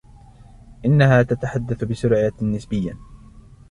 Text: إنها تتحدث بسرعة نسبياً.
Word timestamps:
إنها 0.85 1.23
تتحدث 1.23 1.83
بسرعة 1.83 2.31
نسبياً. 2.41 2.97